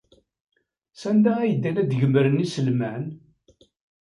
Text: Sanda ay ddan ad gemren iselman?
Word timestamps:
Sanda 1.01 1.31
ay 1.41 1.51
ddan 1.55 1.79
ad 1.81 1.91
gemren 1.99 2.43
iselman? 2.45 3.03